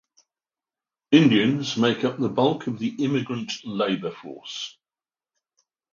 Indians 1.11 1.77
make 1.77 2.03
up 2.03 2.17
the 2.17 2.27
bulk 2.27 2.65
of 2.65 2.79
the 2.79 2.95
immigrant 3.05 3.51
labour 3.63 4.09
force. 4.09 4.75